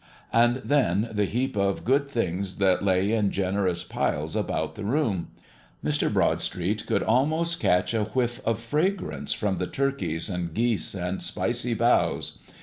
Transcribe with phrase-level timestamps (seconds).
[0.33, 5.27] And then the heap of good things that lay in generous piles about the room!
[5.85, 6.11] Mr.
[6.11, 11.75] Broadstreet could almost catch a whiff of fragrance from the turkeys and geese and spicy
[11.75, 12.39] boughs.